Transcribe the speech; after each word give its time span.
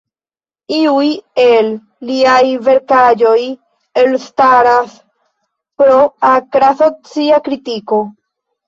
Iuj 0.77 1.09
el 1.43 1.69
liaj 2.11 2.41
verkaĵoj 2.69 3.35
elstaras 4.07 4.99
pro 5.83 6.03
akra 6.35 6.77
socia 6.85 7.47
kritiko. 7.51 8.07